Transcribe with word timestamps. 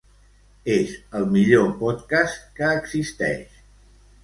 És 0.75 0.93
el 1.19 1.27
millor 1.35 1.69
podcast 1.83 2.51
que 2.61 2.73
existeix. 2.81 3.63